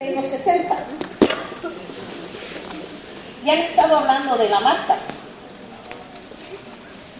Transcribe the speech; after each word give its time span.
tengo 0.00 0.22
60. 0.22 0.76
Y 3.44 3.50
han 3.50 3.58
estado 3.58 3.98
hablando 3.98 4.38
de 4.38 4.48
la 4.48 4.60
marca. 4.60 4.96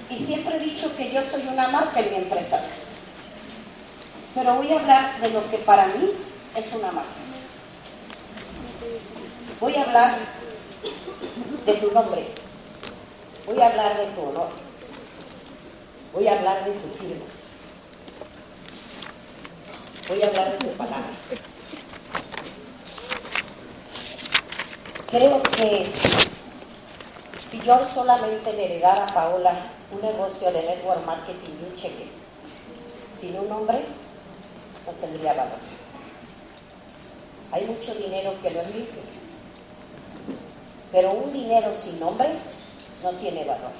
Y 0.08 0.16
siempre 0.16 0.56
he 0.56 0.60
dicho 0.60 0.96
que 0.96 1.12
yo 1.12 1.22
soy 1.22 1.46
una 1.46 1.68
marca 1.68 2.00
en 2.00 2.10
mi 2.10 2.16
empresa. 2.16 2.58
Pero 4.34 4.54
voy 4.54 4.72
a 4.72 4.80
hablar 4.80 5.20
de 5.20 5.28
lo 5.28 5.48
que 5.50 5.58
para 5.58 5.88
mí 5.88 6.10
es 6.56 6.72
una 6.72 6.90
marca. 6.90 7.10
Voy 9.60 9.76
a 9.76 9.82
hablar 9.82 10.14
de 11.66 11.74
tu 11.74 11.92
nombre. 11.92 12.26
Voy 13.46 13.60
a 13.60 13.66
hablar 13.66 13.96
de 13.98 14.06
tu 14.06 14.22
honor. 14.22 14.48
Voy 16.14 16.26
a 16.26 16.32
hablar 16.32 16.64
de 16.64 16.72
tu 16.72 16.88
firma. 16.88 17.26
Voy 20.08 20.22
a 20.22 20.26
hablar 20.28 20.52
de 20.52 20.66
tu 20.66 20.76
palabra. 20.78 21.49
Creo 25.10 25.42
que 25.42 25.90
si 27.40 27.60
yo 27.62 27.84
solamente 27.84 28.50
heredara 28.50 29.06
a 29.06 29.12
Paola 29.12 29.52
un 29.90 30.00
negocio 30.02 30.52
de 30.52 30.62
network 30.62 31.04
marketing 31.04 31.50
y 31.60 31.68
un 31.68 31.74
cheque, 31.74 32.06
sin 33.12 33.36
un 33.36 33.48
nombre, 33.48 33.80
no 34.86 34.92
tendría 35.00 35.32
valor. 35.34 35.58
Hay 37.50 37.64
mucho 37.64 37.92
dinero 37.96 38.34
que 38.40 38.50
lo 38.52 38.60
es 38.60 38.72
limpio, 38.72 39.02
pero 40.92 41.10
un 41.10 41.32
dinero 41.32 41.72
sin 41.74 41.98
nombre 41.98 42.28
no 43.02 43.10
tiene 43.14 43.44
valor. 43.44 43.72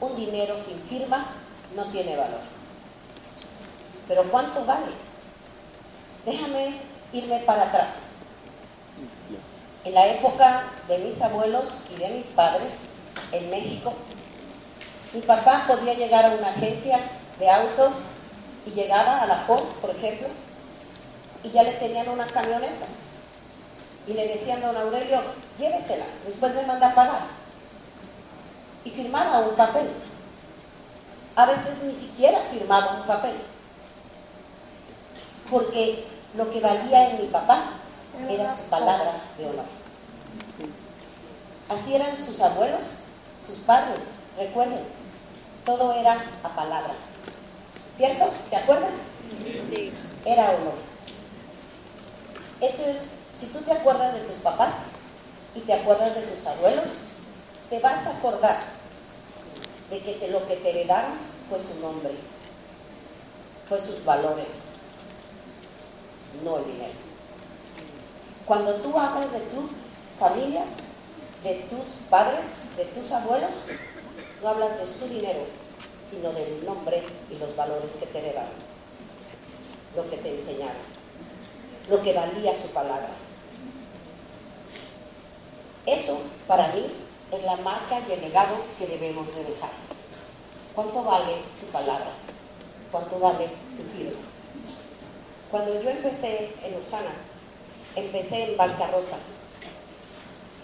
Un 0.00 0.16
dinero 0.16 0.56
sin 0.58 0.80
firma 0.80 1.24
no 1.76 1.84
tiene 1.84 2.16
valor. 2.16 2.40
Pero 4.08 4.24
¿cuánto 4.24 4.64
vale? 4.64 4.90
Déjame 6.26 6.80
irme 7.12 7.38
para 7.46 7.62
atrás. 7.62 8.08
En 9.88 9.94
la 9.94 10.06
época 10.06 10.64
de 10.86 10.98
mis 10.98 11.22
abuelos 11.22 11.80
y 11.90 11.94
de 11.94 12.10
mis 12.10 12.26
padres 12.26 12.88
en 13.32 13.48
México, 13.48 13.94
mi 15.14 15.22
papá 15.22 15.64
podía 15.66 15.94
llegar 15.94 16.26
a 16.26 16.34
una 16.34 16.48
agencia 16.48 16.98
de 17.38 17.48
autos 17.48 17.94
y 18.66 18.72
llegaba 18.72 19.22
a 19.22 19.26
la 19.26 19.36
Ford, 19.36 19.64
por 19.80 19.88
ejemplo, 19.88 20.28
y 21.42 21.48
ya 21.48 21.62
le 21.62 21.72
tenían 21.72 22.06
una 22.10 22.26
camioneta. 22.26 22.84
Y 24.06 24.12
le 24.12 24.28
decían, 24.28 24.60
don 24.60 24.76
Aurelio, 24.76 25.22
llévesela, 25.56 26.04
después 26.26 26.54
me 26.54 26.66
manda 26.66 26.88
a 26.88 26.94
pagar. 26.94 27.22
Y 28.84 28.90
firmaba 28.90 29.38
un 29.38 29.56
papel. 29.56 29.88
A 31.34 31.46
veces 31.46 31.82
ni 31.82 31.94
siquiera 31.94 32.40
firmaba 32.50 33.00
un 33.00 33.06
papel. 33.06 33.32
Porque 35.50 36.04
lo 36.34 36.50
que 36.50 36.60
valía 36.60 37.08
en 37.08 37.22
mi 37.22 37.28
papá 37.28 37.77
era 38.28 38.54
su 38.54 38.64
palabra 38.64 39.22
de 39.36 39.46
honor. 39.46 39.64
Así 41.68 41.94
eran 41.94 42.16
sus 42.16 42.40
abuelos, 42.40 43.00
sus 43.44 43.58
padres, 43.58 44.10
recuerden, 44.36 44.80
todo 45.64 45.92
era 45.92 46.18
a 46.42 46.48
palabra. 46.54 46.94
¿Cierto? 47.94 48.30
¿Se 48.48 48.56
acuerdan? 48.56 48.92
Sí. 49.70 49.92
Era 50.24 50.50
honor. 50.50 50.74
Eso 52.60 52.86
es, 52.86 53.02
si 53.38 53.46
tú 53.46 53.60
te 53.60 53.72
acuerdas 53.72 54.14
de 54.14 54.20
tus 54.20 54.38
papás 54.38 54.72
y 55.54 55.60
te 55.60 55.74
acuerdas 55.74 56.14
de 56.14 56.22
tus 56.22 56.46
abuelos, 56.46 56.86
te 57.68 57.78
vas 57.80 58.06
a 58.06 58.16
acordar 58.16 58.56
de 59.90 60.00
que 60.00 60.28
lo 60.28 60.46
que 60.46 60.56
te 60.56 60.70
heredaron 60.70 61.12
fue 61.48 61.58
su 61.58 61.78
nombre, 61.80 62.12
fue 63.68 63.80
sus 63.80 64.04
valores, 64.04 64.68
no 66.42 66.58
el 66.58 66.64
dinero. 66.64 67.07
Cuando 68.48 68.76
tú 68.76 68.98
hablas 68.98 69.30
de 69.30 69.40
tu 69.40 69.68
familia, 70.18 70.64
de 71.44 71.54
tus 71.68 71.86
padres, 72.08 72.60
de 72.78 72.86
tus 72.86 73.12
abuelos, 73.12 73.66
no 74.42 74.48
hablas 74.48 74.78
de 74.78 74.86
su 74.86 75.06
dinero, 75.06 75.40
sino 76.08 76.32
del 76.32 76.64
nombre 76.64 77.02
y 77.30 77.38
los 77.38 77.54
valores 77.54 77.96
que 77.96 78.06
te 78.06 78.18
heredaron, 78.20 78.48
lo 79.94 80.08
que 80.08 80.16
te 80.16 80.30
enseñaron, 80.30 80.80
lo 81.90 82.00
que 82.00 82.14
valía 82.14 82.54
su 82.54 82.68
palabra. 82.68 83.10
Eso, 85.84 86.18
para 86.46 86.68
mí, 86.68 86.86
es 87.30 87.42
la 87.42 87.56
marca 87.56 88.00
y 88.08 88.12
el 88.12 88.22
legado 88.22 88.56
que 88.78 88.86
debemos 88.86 89.26
de 89.34 89.44
dejar. 89.44 89.70
¿Cuánto 90.74 91.04
vale 91.04 91.34
tu 91.60 91.66
palabra? 91.66 92.12
¿Cuánto 92.90 93.18
vale 93.18 93.46
tu 93.76 93.82
firma? 93.94 94.18
Cuando 95.50 95.82
yo 95.82 95.90
empecé 95.90 96.54
en 96.62 96.80
Usana, 96.80 97.12
empecé 97.98 98.50
en 98.50 98.56
bancarrota 98.56 99.16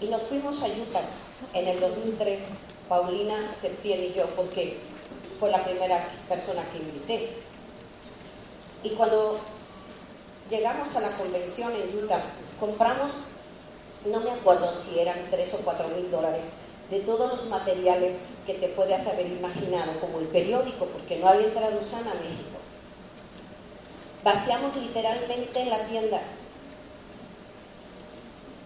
y 0.00 0.06
nos 0.06 0.22
fuimos 0.24 0.62
a 0.62 0.66
Utah 0.66 1.04
en 1.52 1.68
el 1.68 1.80
2003, 1.80 2.48
Paulina, 2.88 3.54
Septién 3.58 4.02
y 4.02 4.12
yo, 4.12 4.26
porque 4.36 4.78
fue 5.38 5.50
la 5.50 5.64
primera 5.64 6.08
persona 6.28 6.62
que 6.70 6.78
invité. 6.78 7.30
Y 8.82 8.90
cuando 8.90 9.38
llegamos 10.50 10.94
a 10.96 11.00
la 11.00 11.16
convención 11.16 11.72
en 11.74 12.04
Utah, 12.04 12.22
compramos, 12.60 13.12
no 14.04 14.20
me 14.20 14.30
acuerdo 14.30 14.70
si 14.72 14.98
eran 14.98 15.16
3 15.30 15.54
o 15.54 15.58
4 15.58 15.88
mil 15.88 16.10
dólares, 16.10 16.54
de 16.90 17.00
todos 17.00 17.32
los 17.32 17.48
materiales 17.48 18.24
que 18.46 18.54
te 18.54 18.68
puedas 18.68 19.06
haber 19.06 19.26
imaginado, 19.26 19.98
como 20.00 20.18
el 20.18 20.26
periódico, 20.26 20.86
porque 20.86 21.18
no 21.18 21.28
había 21.28 21.48
Usana 21.48 22.10
a 22.10 22.14
México. 22.14 22.58
Vaciamos 24.22 24.76
literalmente 24.76 25.64
la 25.66 25.86
tienda. 25.86 26.20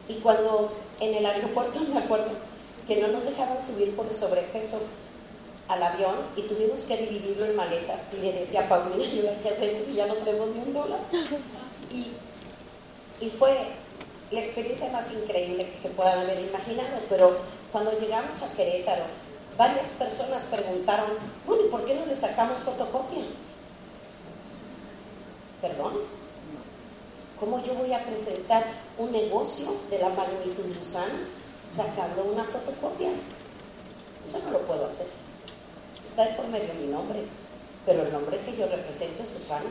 Y 0.08 0.14
cuando 0.14 0.72
en 1.00 1.14
el 1.14 1.26
aeropuerto, 1.26 1.80
me 1.94 2.00
acuerdo, 2.00 2.30
que 2.86 3.00
no 3.00 3.08
nos 3.08 3.24
dejaban 3.24 3.64
subir 3.64 3.94
por 3.94 4.06
el 4.06 4.14
sobrepeso 4.14 4.80
al 5.68 5.82
avión 5.82 6.16
y 6.36 6.42
tuvimos 6.42 6.80
que 6.80 6.96
dividirlo 6.96 7.44
en 7.44 7.56
maletas. 7.56 8.08
Y 8.14 8.22
le 8.22 8.32
decía 8.32 8.62
a 8.62 8.68
Paulina, 8.68 9.32
¿qué 9.42 9.50
hacemos 9.50 9.84
si 9.86 9.94
ya 9.94 10.06
no 10.06 10.14
tenemos 10.14 10.48
ni 10.48 10.60
un 10.60 10.72
dólar? 10.72 11.00
Y, 11.90 12.12
y 13.24 13.30
fue 13.30 13.56
la 14.30 14.40
experiencia 14.40 14.90
más 14.92 15.10
increíble 15.10 15.70
que 15.70 15.76
se 15.78 15.88
puedan 15.88 16.18
haber 16.18 16.38
imaginado. 16.38 17.00
Pero 17.08 17.34
cuando 17.72 17.98
llegamos 17.98 18.42
a 18.42 18.52
Querétaro, 18.52 19.04
varias 19.56 19.88
personas 19.88 20.42
preguntaron, 20.44 21.06
bueno, 21.46 21.64
¿y 21.64 21.68
por 21.68 21.86
qué 21.86 21.94
no 21.94 22.04
le 22.04 22.14
sacamos 22.14 22.60
fotocopia? 22.60 23.22
¿Perdón? 25.62 25.94
¿Cómo 27.40 27.62
yo 27.62 27.74
voy 27.74 27.92
a 27.92 28.04
presentar 28.04 28.64
un 28.98 29.12
negocio 29.12 29.68
de 29.90 29.98
la 30.00 30.08
magnitud 30.08 30.64
de 30.64 30.80
Usana 30.80 31.20
sacando 31.72 32.24
una 32.24 32.42
fotocopia? 32.42 33.10
Eso 34.24 34.40
no 34.44 34.50
lo 34.50 34.58
puedo 34.62 34.86
hacer. 34.86 35.06
Está 36.04 36.24
de 36.24 36.34
por 36.34 36.48
medio 36.48 36.74
mi 36.74 36.88
nombre, 36.88 37.22
pero 37.86 38.02
el 38.02 38.12
nombre 38.12 38.40
que 38.40 38.56
yo 38.56 38.66
represento 38.66 39.22
es 39.22 39.28
Susana. 39.28 39.70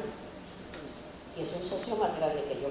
Y 1.35 1.41
es 1.41 1.53
un 1.53 1.63
socio 1.63 1.97
más 1.97 2.17
grande 2.17 2.41
que 2.45 2.61
yo. 2.61 2.69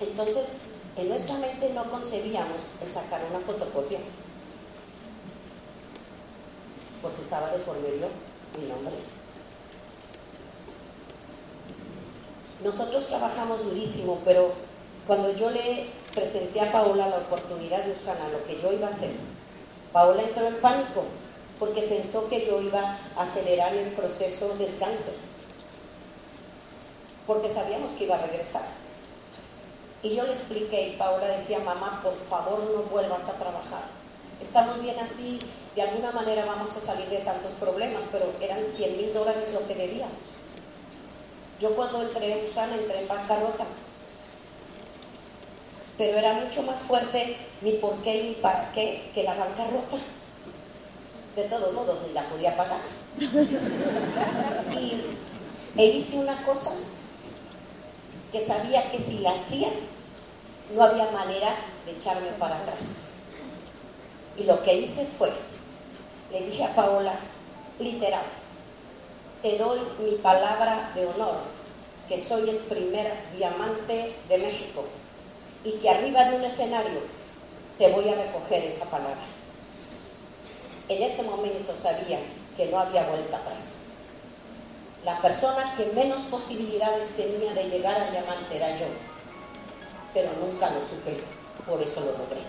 Entonces, 0.00 0.54
en 0.96 1.08
nuestra 1.08 1.36
mente 1.38 1.70
no 1.74 1.88
concebíamos 1.88 2.60
el 2.82 2.90
sacar 2.90 3.20
una 3.30 3.38
fotocopia, 3.38 4.00
porque 7.02 7.22
estaba 7.22 7.50
de 7.50 7.58
por 7.58 7.78
medio 7.80 8.08
mi 8.60 8.68
nombre. 8.68 8.94
Nosotros 12.62 13.06
trabajamos 13.06 13.64
durísimo, 13.64 14.18
pero 14.24 14.52
cuando 15.06 15.32
yo 15.32 15.50
le 15.50 15.86
presenté 16.12 16.60
a 16.60 16.72
Paola 16.72 17.08
la 17.08 17.18
oportunidad 17.18 17.84
de 17.84 17.92
Usana, 17.92 18.28
lo 18.32 18.44
que 18.44 18.60
yo 18.60 18.72
iba 18.72 18.88
a 18.88 18.90
hacer, 18.90 19.12
Paola 19.92 20.22
entró 20.22 20.46
en 20.46 20.60
pánico 20.60 21.04
porque 21.58 21.82
pensó 21.82 22.28
que 22.28 22.46
yo 22.46 22.60
iba 22.60 22.98
a 23.16 23.22
acelerar 23.22 23.74
el 23.74 23.92
proceso 23.92 24.56
del 24.56 24.76
cáncer, 24.78 25.14
porque 27.26 27.48
sabíamos 27.48 27.92
que 27.92 28.04
iba 28.04 28.16
a 28.16 28.26
regresar. 28.26 28.64
Y 30.02 30.14
yo 30.14 30.24
le 30.24 30.32
expliqué 30.32 30.88
y 30.88 30.96
Paola 30.96 31.28
decía, 31.28 31.58
mamá, 31.60 32.00
por 32.02 32.16
favor 32.28 32.60
no 32.74 32.82
vuelvas 32.84 33.28
a 33.28 33.34
trabajar. 33.34 33.82
Estamos 34.40 34.80
bien 34.80 34.98
así, 35.00 35.38
de 35.74 35.82
alguna 35.82 36.12
manera 36.12 36.44
vamos 36.44 36.76
a 36.76 36.80
salir 36.80 37.08
de 37.08 37.18
tantos 37.18 37.52
problemas, 37.52 38.02
pero 38.10 38.32
eran 38.40 38.64
100 38.64 38.96
mil 38.96 39.12
dólares 39.12 39.52
lo 39.52 39.66
que 39.66 39.74
debíamos. 39.74 40.38
Yo 41.60 41.74
cuando 41.74 42.02
entré 42.02 42.38
en 42.38 42.44
Usana 42.44 42.74
entré 42.76 43.00
en 43.00 43.08
bancarrota, 43.08 43.64
pero 45.96 46.18
era 46.18 46.34
mucho 46.34 46.62
más 46.62 46.80
fuerte 46.80 47.36
mi 47.60 47.72
por 47.72 47.96
qué 48.02 48.16
y 48.16 48.28
mi 48.28 48.34
para 48.34 48.70
qué 48.72 49.10
que 49.12 49.24
la 49.24 49.34
bancarrota. 49.34 49.96
De 51.34 51.44
todos 51.44 51.72
modos, 51.72 51.98
ni 52.06 52.12
la 52.12 52.28
podía 52.28 52.56
pagar. 52.56 52.80
Y 54.76 55.02
e 55.76 55.86
hice 55.86 56.16
una 56.18 56.42
cosa 56.44 56.72
que 58.32 58.44
sabía 58.44 58.90
que 58.90 58.98
si 58.98 59.18
la 59.18 59.32
hacía, 59.32 59.68
no 60.74 60.82
había 60.82 61.10
manera 61.10 61.50
de 61.86 61.92
echarme 61.92 62.28
para 62.38 62.56
atrás. 62.58 63.04
Y 64.36 64.44
lo 64.44 64.62
que 64.62 64.74
hice 64.74 65.04
fue, 65.06 65.32
le 66.32 66.42
dije 66.42 66.64
a 66.64 66.74
Paola, 66.74 67.14
literal, 67.78 68.24
te 69.42 69.56
doy 69.56 69.78
mi 70.00 70.16
palabra 70.16 70.90
de 70.94 71.06
honor 71.06 71.36
que 72.08 72.18
soy 72.18 72.50
el 72.50 72.56
primer 72.56 73.06
diamante 73.36 74.14
de 74.28 74.38
México 74.38 74.84
y 75.62 75.72
que 75.72 75.90
arriba 75.90 76.24
de 76.24 76.36
un 76.36 76.44
escenario 76.44 77.00
te 77.76 77.90
voy 77.92 78.08
a 78.08 78.14
recoger 78.14 78.64
esa 78.64 78.86
palabra. 78.86 79.16
En 80.88 81.02
ese 81.02 81.22
momento 81.22 81.74
sabía 81.76 82.18
que 82.56 82.66
no 82.66 82.78
había 82.78 83.08
vuelta 83.08 83.36
atrás. 83.36 83.84
La 85.04 85.20
persona 85.20 85.74
que 85.76 85.86
menos 85.92 86.22
posibilidades 86.22 87.16
tenía 87.16 87.52
de 87.52 87.68
llegar 87.68 88.00
a 88.00 88.10
diamante 88.10 88.56
era 88.56 88.76
yo, 88.76 88.86
pero 90.12 90.30
nunca 90.40 90.70
lo 90.70 90.82
supe, 90.82 91.18
por 91.66 91.80
eso 91.80 92.00
lo 92.00 92.12
logré. 92.12 92.40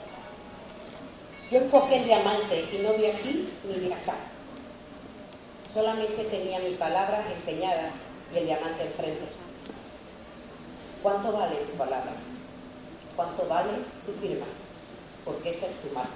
Yo 1.51 1.59
enfoqué 1.59 1.97
en 1.97 2.05
diamante 2.05 2.67
y 2.71 2.77
no 2.79 2.93
vi 2.93 3.05
aquí 3.07 3.49
ni 3.65 3.73
vi 3.75 3.91
acá. 3.91 4.15
Solamente 5.71 6.23
tenía 6.23 6.59
mi 6.59 6.71
palabra 6.71 7.23
empeñada 7.31 7.91
y 8.33 8.37
el 8.39 8.45
diamante 8.45 8.85
enfrente. 8.85 9.25
¿Cuánto 11.03 11.31
vale 11.31 11.55
tu 11.57 11.77
palabra? 11.77 12.13
¿Cuánto 13.15 13.47
vale 13.47 13.71
tu 14.03 14.11
firma? 14.13 14.47
Porque 15.23 15.51
esa 15.51 15.67
es 15.67 15.75
tu 15.75 15.89
marca. 15.93 16.09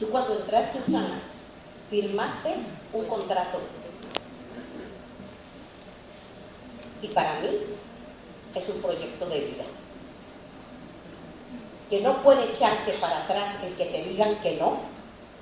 Tú 0.00 0.10
cuando 0.10 0.40
entraste 0.40 0.80
Usana, 0.80 1.20
firmaste 1.88 2.54
un 2.92 3.06
contrato. 3.06 3.60
Y 7.00 7.06
para 7.08 7.40
mí 7.40 7.48
es 8.54 8.68
un 8.70 8.82
proyecto 8.82 9.26
de 9.26 9.40
vida. 9.40 9.64
Que 11.88 12.00
no 12.00 12.22
puede 12.22 12.44
echarte 12.50 12.92
para 12.94 13.18
atrás 13.18 13.62
el 13.62 13.74
que 13.74 13.84
te 13.84 14.02
digan 14.02 14.40
que 14.40 14.56
no, 14.56 14.78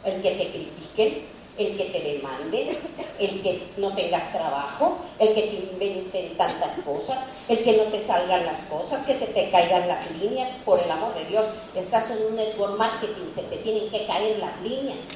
el 0.05 0.21
que 0.21 0.31
te 0.33 0.51
critiquen, 0.51 1.30
el 1.61 1.77
que 1.77 1.85
te 1.85 2.01
demanden, 2.01 2.79
el 3.19 3.43
que 3.43 3.63
no 3.77 3.95
tengas 3.95 4.33
trabajo, 4.33 4.97
el 5.19 5.35
que 5.35 5.43
te 5.43 5.73
inventen 5.73 6.37
tantas 6.37 6.81
cosas, 6.81 7.19
el 7.49 7.63
que 7.63 7.77
no 7.77 7.85
te 7.85 8.03
salgan 8.03 8.47
las 8.47 8.63
cosas, 8.63 9.05
que 9.05 9.13
se 9.13 9.27
te 9.27 9.51
caigan 9.51 9.87
las 9.87 10.11
líneas, 10.13 10.49
por 10.65 10.81
el 10.81 10.91
amor 10.91 11.15
de 11.15 11.27
Dios, 11.27 11.45
estás 11.75 12.11
en 12.11 12.27
un 12.27 12.37
network 12.37 12.79
marketing, 12.79 13.31
se 13.33 13.43
te 13.43 13.59
tienen 13.59 13.91
que 13.91 14.07
caer 14.07 14.39
las 14.39 14.61
líneas. 14.63 15.07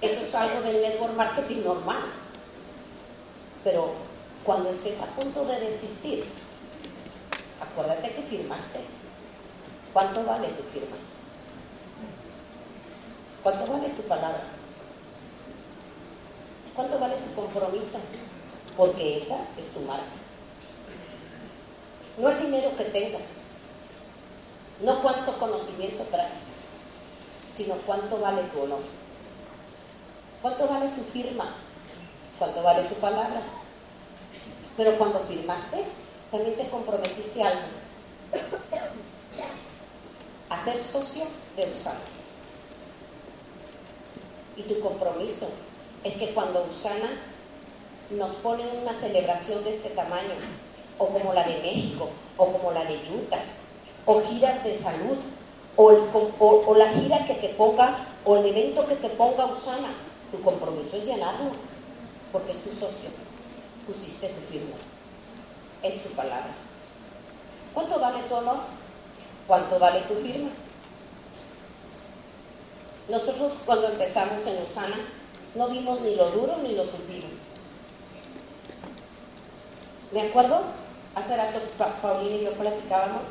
Eso 0.00 0.20
es 0.20 0.34
algo 0.34 0.62
del 0.62 0.80
network 0.80 1.14
marketing 1.14 1.62
normal. 1.62 2.02
Pero 3.62 3.92
cuando 4.44 4.70
estés 4.70 5.00
a 5.02 5.06
punto 5.06 5.44
de 5.44 5.60
desistir, 5.60 6.24
acuérdate 7.60 8.10
que 8.10 8.22
firmaste. 8.22 8.80
¿Cuánto 9.92 10.24
vale 10.24 10.48
tu 10.48 10.62
firma? 10.64 10.96
¿Cuánto 13.42 13.66
vale 13.70 13.90
tu 13.90 14.02
palabra? 14.02 14.53
¿Cuánto 16.74 16.98
vale 16.98 17.14
tu 17.16 17.40
compromiso? 17.40 17.98
Porque 18.76 19.16
esa 19.16 19.46
es 19.56 19.72
tu 19.72 19.80
marca. 19.80 20.02
No 22.18 22.28
el 22.28 22.40
dinero 22.40 22.76
que 22.76 22.84
tengas, 22.84 23.44
no 24.80 25.00
cuánto 25.02 25.38
conocimiento 25.38 26.04
traes, 26.10 26.56
sino 27.52 27.74
cuánto 27.86 28.18
vale 28.20 28.42
tu 28.44 28.62
honor. 28.62 28.82
¿Cuánto 30.42 30.68
vale 30.68 30.88
tu 30.88 31.02
firma? 31.04 31.54
¿Cuánto 32.38 32.62
vale 32.62 32.82
tu 32.84 32.94
palabra? 32.96 33.40
Pero 34.76 34.98
cuando 34.98 35.20
firmaste, 35.20 35.84
también 36.30 36.56
te 36.56 36.68
comprometiste 36.68 37.42
a 37.42 37.48
algo. 37.48 37.62
A 40.50 40.64
ser 40.64 40.82
socio 40.82 41.24
de 41.56 41.70
Usana. 41.70 42.00
Y 44.56 44.62
tu 44.62 44.80
compromiso 44.80 45.48
es 46.04 46.14
que 46.14 46.28
cuando 46.28 46.64
Usana 46.64 47.08
nos 48.10 48.32
pone 48.34 48.62
una 48.80 48.92
celebración 48.92 49.64
de 49.64 49.70
este 49.70 49.88
tamaño, 49.90 50.34
o 50.98 51.08
como 51.08 51.32
la 51.32 51.42
de 51.42 51.56
México, 51.58 52.08
o 52.36 52.52
como 52.52 52.70
la 52.70 52.84
de 52.84 52.94
Utah, 52.94 53.42
o 54.06 54.20
giras 54.20 54.62
de 54.62 54.76
salud, 54.76 55.16
o, 55.76 55.92
o, 56.38 56.74
la 56.76 56.88
gira 56.88 57.24
que 57.24 57.34
te 57.34 57.48
ponga, 57.48 57.96
o 58.24 58.36
el 58.36 58.46
evento 58.46 58.86
que 58.86 58.94
te 58.96 59.08
ponga 59.08 59.46
Usana, 59.46 59.88
tu 60.30 60.40
compromiso 60.42 60.98
es 60.98 61.06
llenarlo, 61.06 61.50
porque 62.30 62.52
es 62.52 62.62
tu 62.62 62.70
socio, 62.70 63.08
pusiste 63.86 64.28
tu 64.28 64.40
firma, 64.52 64.76
es 65.82 66.02
tu 66.02 66.10
palabra. 66.10 66.54
¿Cuánto 67.72 67.98
vale 67.98 68.20
tu 68.28 68.34
honor? 68.34 68.58
¿Cuánto 69.48 69.78
vale 69.78 70.00
tu 70.02 70.14
firma? 70.14 70.50
Nosotros 73.08 73.52
cuando 73.66 73.88
empezamos 73.88 74.46
en 74.46 74.62
Usana 74.62 74.96
no 75.54 75.68
vimos 75.68 76.00
ni 76.00 76.16
lo 76.16 76.30
duro 76.30 76.56
ni 76.62 76.74
lo 76.74 76.84
tupido. 76.84 77.28
Me 80.12 80.22
acuerdo, 80.22 80.62
hace 81.14 81.36
rato 81.36 81.60
Paulina 82.00 82.36
y 82.36 82.44
yo 82.44 82.52
platicábamos, 82.52 83.22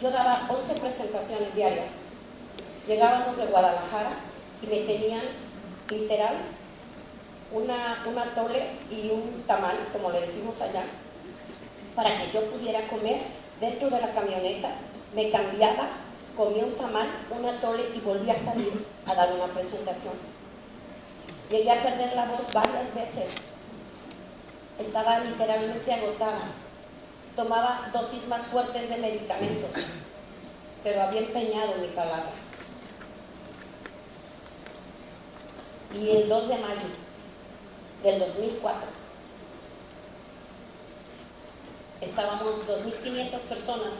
yo 0.00 0.10
daba 0.10 0.46
11 0.48 0.74
presentaciones 0.74 1.54
diarias. 1.54 1.96
Llegábamos 2.86 3.36
de 3.36 3.46
Guadalajara 3.46 4.10
y 4.62 4.66
me 4.66 4.80
tenían 4.80 5.22
literal 5.88 6.34
una, 7.52 8.02
tole 8.34 8.62
y 8.90 9.10
un 9.10 9.42
tamal, 9.46 9.76
como 9.92 10.10
le 10.10 10.20
decimos 10.20 10.60
allá, 10.60 10.84
para 11.94 12.10
que 12.10 12.30
yo 12.32 12.44
pudiera 12.50 12.80
comer 12.88 13.20
dentro 13.60 13.90
de 13.90 14.00
la 14.00 14.12
camioneta. 14.12 14.70
Me 15.14 15.30
cambiaba 15.30 15.88
comí 16.36 16.62
un 16.62 16.74
tamal, 16.74 17.06
una 17.30 17.52
tole 17.60 17.82
y 17.94 18.00
volví 18.00 18.30
a 18.30 18.36
salir 18.36 18.86
a 19.06 19.14
dar 19.14 19.32
una 19.32 19.46
presentación. 19.52 20.29
Llegué 21.50 21.70
a 21.70 21.82
perder 21.82 22.14
la 22.14 22.26
voz 22.26 22.52
varias 22.52 22.94
veces. 22.94 23.34
Estaba 24.78 25.18
literalmente 25.18 25.92
agotada. 25.92 26.42
Tomaba 27.34 27.90
dosis 27.92 28.28
más 28.28 28.46
fuertes 28.46 28.88
de 28.88 28.98
medicamentos, 28.98 29.70
pero 30.84 31.02
había 31.02 31.20
empeñado 31.20 31.74
mi 31.80 31.88
palabra. 31.88 32.30
Y 35.94 36.08
el 36.10 36.28
2 36.28 36.48
de 36.48 36.58
mayo 36.58 36.88
del 38.04 38.20
2004 38.20 39.00
estábamos 42.00 42.66
2.500 42.66 43.38
personas 43.40 43.94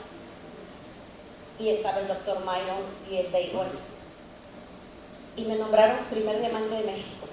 y 1.59 1.69
estaba 1.69 1.99
el 1.99 2.09
doctor 2.09 2.39
Myron 2.41 2.85
y 3.11 3.17
el 3.17 3.33
Dave 3.33 3.53
Weiss. 3.55 3.97
Y 5.37 5.43
me 5.43 5.57
nombraron 5.57 6.05
primer 6.11 6.39
diamante 6.39 6.77
de 6.77 6.85
México. 6.85 7.27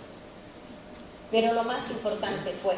Pero 1.30 1.54
lo 1.54 1.64
más 1.64 1.90
importante 1.92 2.54
fue 2.64 2.76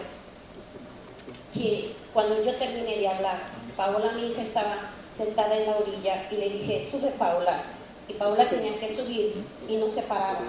que 1.54 1.94
cuando 2.14 2.44
yo 2.44 2.54
terminé 2.56 2.98
de 2.98 3.08
hablar, 3.08 3.38
Paola, 3.78 4.12
mi 4.14 4.28
hija, 4.28 4.42
estaba 4.42 4.92
sentada 5.16 5.56
en 5.56 5.68
la 5.68 5.78
orilla 5.78 6.28
y 6.32 6.36
le 6.36 6.50
dije, 6.50 6.88
sube 6.90 7.10
Paola. 7.12 7.62
Y 8.08 8.14
Paola 8.14 8.44
tenía 8.46 8.80
que 8.80 8.96
subir 8.96 9.44
y 9.68 9.78
no 9.78 9.88
se 9.90 10.02
paraba. 10.04 10.42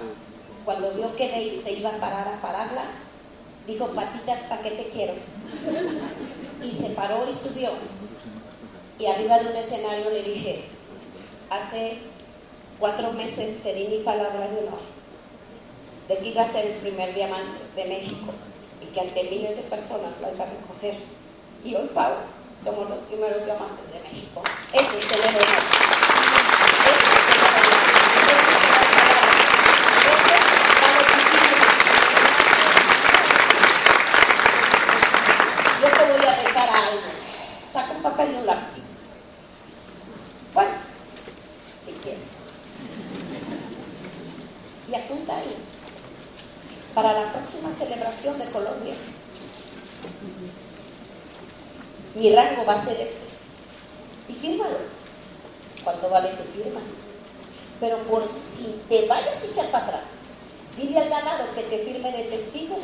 Cuando 0.65 0.91
vio 0.93 1.15
que 1.15 1.29
Dave 1.29 1.55
se 1.55 1.73
iba 1.73 1.89
a 1.89 1.99
parar 1.99 2.27
a 2.27 2.41
pararla, 2.41 2.83
dijo, 3.67 3.87
patitas, 3.89 4.39
¿para 4.41 4.63
qué 4.63 4.71
te 4.71 4.89
quiero? 4.89 5.13
Y 6.63 6.71
se 6.71 6.89
paró 6.89 7.25
y 7.29 7.33
subió. 7.33 7.69
Y 8.97 9.05
arriba 9.05 9.39
de 9.39 9.51
un 9.51 9.57
escenario 9.57 10.09
le 10.09 10.23
dije, 10.23 10.63
hace 11.49 11.97
cuatro 12.79 13.11
meses 13.13 13.61
te 13.61 13.73
di 13.75 13.87
mi 13.87 13.97
palabra 14.03 14.47
de 14.47 14.59
honor 14.59 15.00
de 16.11 16.17
que 16.17 16.27
iba 16.27 16.41
a 16.41 16.45
ser 16.45 16.65
el 16.65 16.73
primer 16.73 17.15
diamante 17.15 17.61
de 17.73 17.85
México 17.85 18.33
y 18.81 18.87
que 18.87 18.99
ante 18.99 19.23
miles 19.23 19.55
de 19.55 19.61
personas 19.63 20.19
la 20.19 20.29
iba 20.29 20.43
a 20.43 20.49
recoger. 20.49 20.95
Y 21.63 21.73
hoy, 21.73 21.89
Pau, 21.93 22.11
somos 22.61 22.89
los 22.89 22.99
primeros 22.99 23.45
diamantes 23.45 23.93
de 23.93 23.99
México. 24.01 24.43
Eso 24.73 24.97
es 24.97 25.07
tener 25.07 25.29
honor. 25.29 25.63
Yo 35.81 35.87
te 35.87 36.11
voy 36.11 36.27
a 36.27 36.43
dejar 36.43 36.69
a 36.69 36.87
algo. 36.87 37.09
Saca 37.71 37.91
un 37.93 38.01
papel 38.01 38.31
y 38.33 38.35
un 38.35 38.45
lápiz. 38.47 38.81
y 44.89 44.95
apunta 44.95 45.37
ahí 45.37 45.55
para 46.93 47.13
la 47.13 47.33
próxima 47.33 47.71
celebración 47.71 48.37
de 48.37 48.45
Colombia. 48.45 48.93
Mi 52.15 52.35
rango 52.35 52.65
va 52.65 52.73
a 52.73 52.83
ser 52.83 52.99
este. 52.99 53.27
Y 54.27 54.33
fírmalo. 54.33 54.77
¿Cuánto 55.83 56.09
vale 56.09 56.29
tu 56.29 56.43
firma? 56.43 56.81
Pero 57.79 57.97
por 57.99 58.27
si 58.27 58.81
te 58.87 59.07
vayas 59.07 59.41
a 59.41 59.45
echar 59.45 59.71
para 59.71 59.85
atrás, 59.85 60.25
dile 60.77 60.99
al 60.99 61.09
ganado 61.09 61.45
que 61.55 61.63
te 61.63 61.79
firme 61.79 62.11
de 62.11 62.23
testigo. 62.25 62.77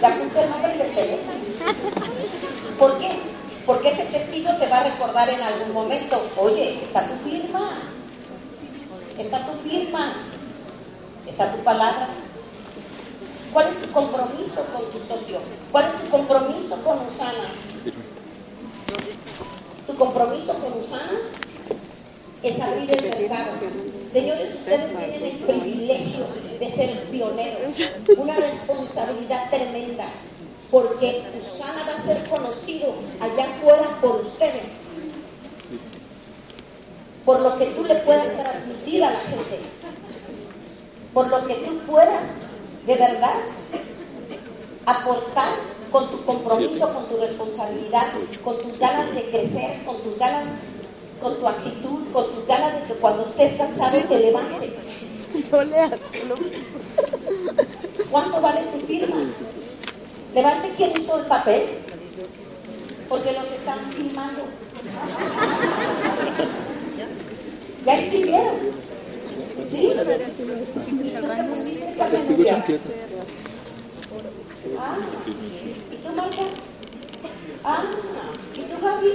Le 0.00 0.06
apunta 0.06 0.42
el 0.42 0.50
nombre 0.50 0.76
y 0.76 0.80
el 0.80 0.92
teléfono. 0.92 1.38
¿Por 2.78 2.98
qué? 2.98 3.10
Porque 3.64 3.88
ese 3.88 4.04
testigo 4.06 4.54
te 4.56 4.66
va 4.66 4.80
a 4.80 4.84
recordar 4.84 5.30
en 5.30 5.40
algún 5.40 5.72
momento, 5.72 6.20
oye, 6.36 6.82
está 6.82 7.06
tu 7.06 7.14
firma 7.28 7.90
está 9.20 9.46
tu 9.46 9.52
firma, 9.68 10.14
está 11.26 11.52
tu 11.52 11.62
palabra. 11.62 12.08
¿Cuál 13.52 13.68
es 13.68 13.82
tu 13.82 13.90
compromiso 13.90 14.64
con 14.72 14.90
tu 14.90 14.98
socio? 14.98 15.40
¿Cuál 15.72 15.86
es 15.86 16.04
tu 16.04 16.10
compromiso 16.10 16.76
con 16.82 17.04
Usana? 17.04 17.48
Tu 19.86 19.94
compromiso 19.96 20.54
con 20.54 20.78
Usana 20.78 21.18
es 22.42 22.60
abrir 22.60 22.90
el 22.90 23.02
mercado. 23.02 23.50
Señores, 24.10 24.54
ustedes 24.54 24.96
tienen 24.96 25.24
el 25.24 25.36
privilegio 25.38 26.26
de 26.58 26.70
ser 26.70 27.02
pioneros, 27.10 27.72
una 28.16 28.36
responsabilidad 28.36 29.50
tremenda, 29.50 30.04
porque 30.70 31.24
Usana 31.36 31.82
va 31.86 31.94
a 31.94 31.98
ser 31.98 32.28
conocido 32.28 32.94
allá 33.20 33.44
afuera 33.44 33.98
por 34.00 34.16
ustedes, 34.20 34.79
por 37.24 37.40
lo 37.40 37.56
que 37.58 37.66
tú 37.66 37.84
le 37.84 37.96
puedas 37.96 38.28
transmitir 38.36 39.04
a 39.04 39.10
la 39.10 39.20
gente, 39.20 39.60
por 41.12 41.28
lo 41.28 41.46
que 41.46 41.54
tú 41.54 41.78
puedas 41.80 42.38
de 42.86 42.94
verdad 42.96 43.34
aportar 44.86 45.48
con 45.90 46.10
tu 46.10 46.24
compromiso, 46.24 46.92
con 46.92 47.06
tu 47.08 47.16
responsabilidad, 47.18 48.06
con 48.42 48.58
tus 48.62 48.78
ganas 48.78 49.14
de 49.14 49.22
crecer, 49.22 49.82
con 49.84 50.00
tus 50.02 50.18
ganas, 50.18 50.44
con 51.20 51.38
tu 51.38 51.46
actitud, 51.46 52.10
con 52.12 52.32
tus 52.32 52.46
ganas 52.46 52.74
de 52.74 52.86
que 52.86 52.94
cuando 52.94 53.24
estés 53.24 53.54
cansado 53.54 53.98
te 54.08 54.18
levantes. 54.18 54.76
No 55.50 55.64
leas. 55.64 55.92
¿Cuánto 58.10 58.40
vale 58.40 58.62
tu 58.72 58.86
firma? 58.86 59.16
Levante 60.34 60.72
quién 60.76 60.92
hizo 60.96 61.18
el 61.18 61.26
papel, 61.26 61.78
porque 63.08 63.32
los 63.32 63.44
están 63.44 63.92
filmando. 63.92 64.44
¿Ya 67.84 67.98
escribieron? 67.98 68.56
¿Sí? 69.68 69.86
¿Y 69.86 69.94
tú 69.94 71.26
te 71.26 71.38
pusiste 71.48 72.80
Ah, 74.78 74.96
¿y 75.26 75.96
tú, 75.96 76.12
Marta? 76.14 76.42
Ah, 77.64 77.84
¿y 78.54 78.60
tú, 78.60 78.76
Javi? 78.80 79.14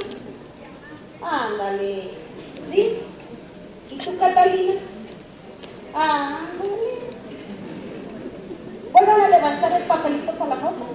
Ándale. 1.22 2.12
¿Sí? 2.64 2.98
¿Y 3.92 3.98
tú, 3.98 4.18
Catalina? 4.18 4.74
Ándale. 5.94 6.96
Vuelvan 8.92 9.22
a 9.22 9.30
levantar 9.30 9.82
el 9.82 9.84
papelito 9.88 10.32
con 10.38 10.50
la 10.50 10.56
foto. 10.56 10.86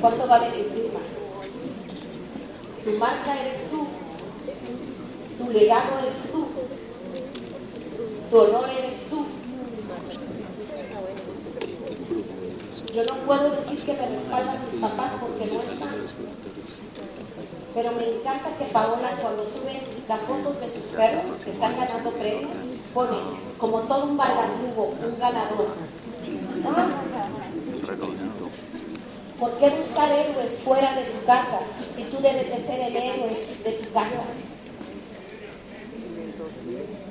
¿Cuánto 0.00 0.26
vale 0.26 0.46
tu 0.46 0.64
firma? 0.74 1.00
Tu 2.84 2.90
marca 2.98 3.40
eres 3.40 3.68
tú. 3.70 3.86
Legado 5.52 5.98
eres 5.98 6.30
tú. 6.30 6.46
Honor 8.32 8.70
eres 8.78 9.06
tú. 9.10 9.26
Yo 12.94 13.02
no 13.04 13.14
puedo 13.26 13.50
decir 13.56 13.80
que 13.80 13.94
me 13.94 14.06
respaldan 14.06 14.64
mis 14.64 14.80
papás 14.80 15.12
porque 15.20 15.46
no 15.46 15.60
están. 15.60 15.88
Pero 17.74 17.92
me 17.92 18.16
encanta 18.16 18.56
que 18.56 18.64
Paola 18.66 19.16
cuando 19.20 19.44
sube 19.44 19.80
las 20.08 20.20
fotos 20.20 20.60
de 20.60 20.68
sus 20.68 20.84
perros 20.96 21.36
que 21.44 21.50
están 21.50 21.76
ganando 21.76 22.10
premios, 22.12 22.58
pone 22.94 23.16
como 23.58 23.80
todo 23.80 24.04
un 24.04 24.14
Hugo, 24.14 24.92
un 25.04 25.18
ganador. 25.18 25.66
¿Por 29.38 29.50
qué 29.58 29.70
buscar 29.70 30.12
héroes 30.12 30.52
fuera 30.64 30.94
de 30.94 31.04
tu 31.04 31.24
casa 31.24 31.60
si 31.90 32.04
tú 32.04 32.18
debes 32.20 32.50
de 32.50 32.58
ser 32.58 32.80
el 32.80 32.96
héroe 32.96 33.46
de 33.64 33.72
tu 33.72 33.90
casa? 33.90 34.22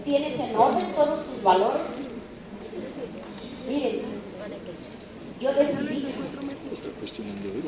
¿Tienes 0.09 0.39
en 0.39 0.55
orden 0.55 0.91
todos 0.95 1.23
tus 1.27 1.43
valores? 1.43 2.07
Miren, 3.69 4.01
yo 5.39 5.53
decidí 5.53 6.07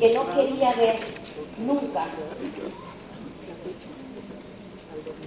que 0.00 0.12
no 0.12 0.34
quería 0.34 0.72
ver 0.72 0.96
nunca 1.58 2.04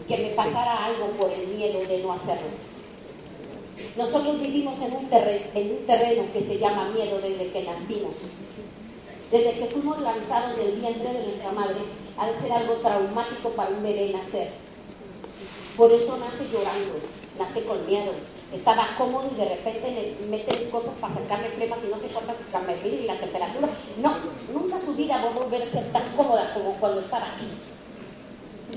que 0.06 0.18
me 0.18 0.30
pasara 0.32 0.88
algo 0.88 1.12
por 1.12 1.32
el 1.32 1.48
miedo 1.48 1.86
de 1.88 2.00
no 2.00 2.12
hacerlo. 2.12 2.50
Nosotros 3.96 4.42
vivimos 4.42 4.78
en 4.82 4.94
un, 4.96 5.08
terreno, 5.08 6.24
que 6.34 6.42
se 6.42 6.58
llama 6.58 6.90
miedo 6.90 7.22
desde 7.22 7.50
que 7.50 7.64
nacimos. 7.64 8.16
Desde 9.32 9.54
que 9.54 9.68
fuimos 9.68 10.02
lanzados 10.02 10.58
del 10.58 10.82
vientre 10.82 11.14
de 11.14 11.24
nuestra 11.24 11.54
madre, 11.54 11.78
ha 12.18 12.28
de 12.28 12.42
ser 12.42 12.52
algo 12.52 12.74
traumático 12.74 13.52
para 13.52 13.70
un 13.70 13.84
bebé 13.84 14.12
nacer. 14.12 14.65
Por 15.78 15.92
eso 15.92 16.18
nace 16.18 16.48
llorando, 16.50 17.00
nace 17.38 17.64
con 17.64 17.86
miedo, 17.86 18.14
estaba 18.54 18.96
cómodo 18.98 19.30
y 19.34 19.36
de 19.36 19.50
repente 19.50 19.92
le 19.92 20.28
meten 20.28 20.70
cosas 20.70 20.94
para 21.02 21.14
sacarle 21.14 21.50
flemas 21.50 21.84
y 21.84 21.90
no 21.90 22.00
sé 22.00 22.08
cuántas 22.08 22.40
escamerdir 22.40 23.02
y 23.02 23.06
la 23.06 23.16
temperatura. 23.16 23.68
No, 24.02 24.14
nunca 24.54 24.80
su 24.80 24.96
vida 24.96 25.22
va 25.22 25.32
a 25.32 25.44
volver 25.44 25.64
a 25.64 25.66
ser 25.66 25.92
tan 25.92 26.04
cómoda 26.16 26.54
como 26.54 26.72
cuando 26.76 27.02
estaba 27.02 27.34
aquí. 27.34 27.48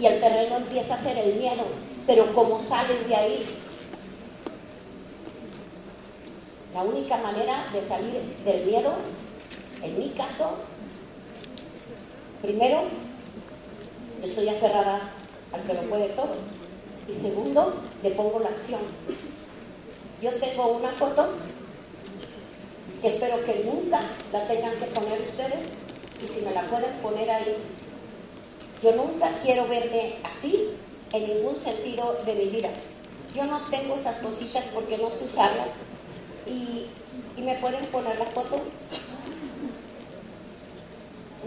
Y 0.01 0.07
el 0.07 0.21
terreno 0.21 0.57
empieza 0.57 0.95
a 0.95 1.03
ser 1.03 1.19
el 1.19 1.37
miedo, 1.37 1.65
pero 2.07 2.33
como 2.33 2.59
sales 2.59 3.09
de 3.09 3.15
ahí, 3.15 3.47
la 6.75 6.83
única 6.83 7.17
manera 7.19 7.69
de 7.73 7.83
salir 7.83 8.37
del 8.45 8.67
miedo, 8.67 8.95
en 9.83 9.99
mi 9.99 10.11
caso, 10.11 10.57
primero, 12.43 12.83
estoy 14.23 14.49
aferrada 14.49 15.13
al 15.53 15.63
que 15.63 15.75
lo 15.75 15.83
puede 15.83 16.09
todo. 16.09 16.58
Y 17.09 17.15
segundo, 17.15 17.75
le 18.03 18.11
pongo 18.11 18.41
la 18.41 18.51
acción. 18.51 18.81
Yo 20.21 20.31
tengo 20.35 20.69
una 20.73 20.91
foto 20.91 21.29
que 23.01 23.09
espero 23.09 23.43
que 23.45 23.65
nunca 23.65 24.01
la 24.33 24.47
tengan 24.47 24.75
que 24.79 24.87
poner 24.87 25.21
ustedes 25.23 25.79
y 26.23 26.27
si 26.27 26.45
me 26.45 26.53
la 26.53 26.63
pueden 26.67 26.93
poner 27.01 27.31
ahí. 27.31 27.57
Yo 28.83 28.95
nunca 28.95 29.31
quiero 29.43 29.67
verme 29.69 30.17
así 30.23 30.71
en 31.13 31.27
ningún 31.27 31.57
sentido 31.57 32.21
de 32.27 32.35
mi 32.35 32.47
vida. 32.47 32.69
Yo 33.35 33.45
no 33.45 33.61
tengo 33.71 33.95
esas 33.95 34.19
cositas 34.19 34.67
porque 34.75 34.99
no 34.99 35.11
sé 35.11 35.25
usarlas 35.25 35.71
y, 36.47 36.87
y 37.37 37.43
me 37.43 37.55
pueden 37.57 37.85
poner 37.87 38.19
la 38.19 38.27
foto. 38.27 38.61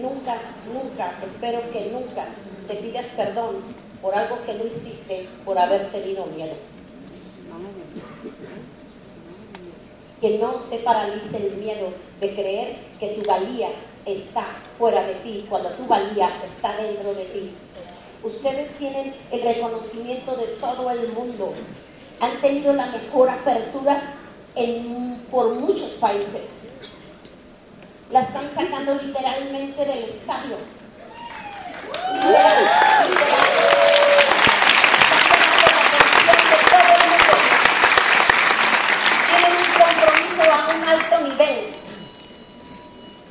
Nunca, 0.01 0.37
nunca, 0.73 1.19
espero 1.23 1.59
que 1.71 1.91
nunca 1.91 2.25
te 2.67 2.75
pidas 2.75 3.05
perdón 3.15 3.57
por 4.01 4.15
algo 4.15 4.41
que 4.45 4.53
no 4.55 4.65
hiciste 4.65 5.27
por 5.45 5.57
haber 5.57 5.91
tenido 5.91 6.25
miedo. 6.27 6.53
que 10.21 10.37
no 10.37 10.51
te 10.69 10.77
paralice 10.77 11.47
el 11.47 11.55
miedo 11.55 11.91
de 12.19 12.35
creer 12.35 12.77
que 12.99 13.07
tu 13.09 13.27
valía 13.27 13.69
está 14.05 14.45
fuera 14.77 15.01
de 15.03 15.15
ti, 15.15 15.47
cuando 15.49 15.69
tu 15.71 15.87
valía 15.87 16.29
está 16.43 16.77
dentro 16.77 17.15
de 17.15 17.25
ti. 17.25 17.51
Ustedes 18.23 18.77
tienen 18.77 19.15
el 19.31 19.41
reconocimiento 19.41 20.35
de 20.35 20.45
todo 20.45 20.91
el 20.91 21.11
mundo. 21.13 21.51
Han 22.19 22.39
tenido 22.39 22.71
la 22.73 22.85
mejor 22.85 23.29
apertura 23.29 23.99
en, 24.55 25.25
por 25.31 25.55
muchos 25.55 25.89
países. 25.99 26.73
La 28.11 28.21
están 28.21 28.47
sacando 28.53 28.93
literalmente 29.01 29.83
del 29.83 30.03
estadio. 30.03 30.57
a 40.49 40.75
un 40.75 40.83
alto 40.83 41.21
nivel. 41.21 41.73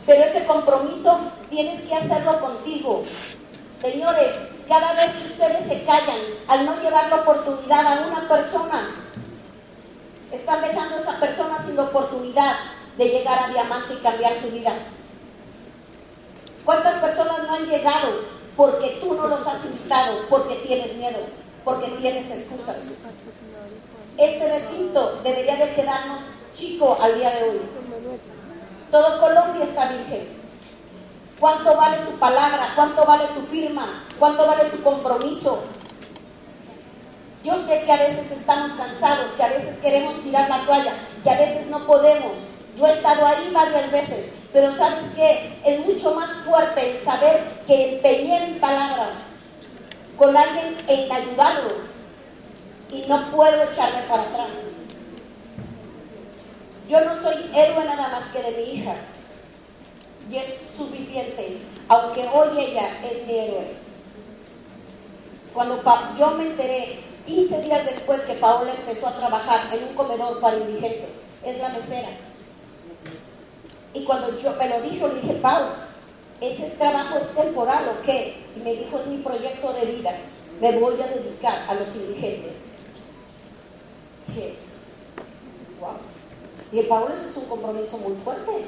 Pero 0.07 0.25
ese 0.25 0.45
compromiso 0.45 1.21
tienes 1.61 1.83
que 1.83 1.95
hacerlo 1.95 2.40
contigo. 2.40 3.05
Señores, 3.79 4.33
cada 4.67 4.95
vez 4.95 5.12
que 5.12 5.25
ustedes 5.26 5.69
se 5.69 5.83
callan 5.85 6.19
al 6.49 6.64
no 6.64 6.81
llevar 6.81 7.11
la 7.11 7.17
oportunidad 7.17 7.87
a 7.87 8.07
una 8.07 8.26
persona, 8.26 8.88
están 10.33 10.62
dejando 10.62 10.97
a 10.97 11.00
esa 11.00 11.21
persona 11.21 11.59
sin 11.62 11.76
la 11.76 11.83
oportunidad 11.83 12.55
de 12.97 13.05
llegar 13.09 13.45
a 13.45 13.49
diamante 13.49 13.93
y 13.93 14.02
cambiar 14.02 14.33
su 14.40 14.50
vida. 14.50 14.73
¿Cuántas 16.64 16.95
personas 16.95 17.43
no 17.43 17.55
han 17.55 17.67
llegado 17.67 18.09
porque 18.57 18.99
tú 19.00 19.12
no 19.14 19.26
los 19.26 19.47
has 19.47 19.62
invitado, 19.67 20.26
porque 20.31 20.55
tienes 20.67 20.95
miedo, 20.95 21.19
porque 21.62 21.88
tienes 21.88 22.31
excusas? 22.31 22.76
Este 24.17 24.49
recinto 24.49 25.21
debería 25.23 25.57
de 25.57 25.75
quedarnos 25.75 26.21
chico 26.55 26.97
al 26.99 27.19
día 27.19 27.31
de 27.31 27.50
hoy. 27.50 27.61
Todo 28.90 29.21
Colombia 29.21 29.64
está 29.64 29.90
virgen. 29.90 30.40
¿Cuánto 31.41 31.75
vale 31.75 31.97
tu 31.99 32.19
palabra? 32.19 32.73
¿Cuánto 32.77 33.07
vale 33.07 33.25
tu 33.35 33.41
firma? 33.47 34.05
¿Cuánto 34.19 34.47
vale 34.47 34.65
tu 34.65 34.83
compromiso? 34.83 35.63
Yo 37.43 37.55
sé 37.67 37.83
que 37.83 37.93
a 37.93 37.97
veces 37.97 38.31
estamos 38.31 38.73
cansados, 38.73 39.33
que 39.35 39.43
a 39.43 39.49
veces 39.49 39.79
queremos 39.79 40.23
tirar 40.23 40.51
la 40.51 40.61
toalla, 40.67 40.93
que 41.23 41.31
a 41.31 41.39
veces 41.39 41.69
no 41.69 41.87
podemos. 41.87 42.33
Yo 42.77 42.87
he 42.87 42.93
estado 42.93 43.27
ahí 43.27 43.51
varias 43.55 43.91
veces, 43.91 44.33
pero 44.53 44.77
sabes 44.77 45.15
que 45.17 45.59
es 45.65 45.87
mucho 45.87 46.15
más 46.15 46.29
fuerte 46.45 46.91
el 46.91 47.03
saber 47.03 47.41
que 47.67 47.95
empeñé 47.95 48.49
mi 48.49 48.59
palabra 48.59 49.11
con 50.19 50.37
alguien 50.37 50.77
en 50.87 51.11
ayudarlo 51.11 51.77
y 52.91 53.07
no 53.09 53.31
puedo 53.31 53.63
echarme 53.63 54.03
para 54.11 54.23
atrás. 54.25 54.75
Yo 56.87 57.01
no 57.03 57.19
soy 57.19 57.51
héroe 57.55 57.85
nada 57.87 58.09
más 58.09 58.25
que 58.31 58.43
de 58.43 58.59
mi 58.59 58.73
hija. 58.75 58.95
Y 60.29 60.37
es 60.37 60.61
suficiente, 60.77 61.59
aunque 61.89 62.29
hoy 62.33 62.49
ella 62.59 62.89
es 63.05 63.27
mi 63.27 63.39
héroe. 63.39 63.67
Cuando 65.53 65.83
yo 66.17 66.31
me 66.33 66.45
enteré 66.45 67.00
15 67.27 67.62
días 67.62 67.85
después 67.85 68.21
que 68.23 68.35
Paola 68.35 68.73
empezó 68.73 69.09
a 69.09 69.17
trabajar 69.17 69.75
en 69.75 69.89
un 69.89 69.95
comedor 69.95 70.41
para 70.41 70.57
indigentes, 70.57 71.25
es 71.45 71.59
la 71.59 71.71
mesera. 71.71 72.09
Y 73.93 74.05
cuando 74.05 74.39
yo 74.39 74.55
me 74.57 74.69
lo 74.69 74.81
dijo, 74.83 75.09
le 75.09 75.21
dije, 75.21 75.35
Paola, 75.35 75.89
¿ese 76.41 76.71
trabajo 76.71 77.19
es 77.19 77.35
temporal 77.35 77.89
o 77.89 78.03
qué? 78.03 78.43
Y 78.57 78.61
me 78.61 78.75
dijo, 78.75 78.99
es 78.99 79.07
mi 79.07 79.19
proyecto 79.19 79.73
de 79.73 79.87
vida, 79.87 80.12
me 80.61 80.79
voy 80.79 81.00
a 81.00 81.09
dedicar 81.09 81.59
a 81.69 81.75
los 81.75 81.95
indigentes. 81.97 82.75
Dije, 84.29 84.55
wow. 85.81 85.97
Y 86.73 86.83
Paola, 86.83 87.15
eso 87.15 87.31
es 87.31 87.37
un 87.37 87.47
compromiso 87.47 87.99
muy 87.99 88.15
fuerte. 88.15 88.65